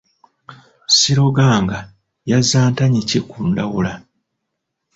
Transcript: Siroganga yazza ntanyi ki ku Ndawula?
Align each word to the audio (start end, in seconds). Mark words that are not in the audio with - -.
Siroganga 0.97 1.77
yazza 2.29 2.61
ntanyi 2.73 3.01
ki 3.09 3.19
ku 3.29 3.37
Ndawula? 3.49 3.93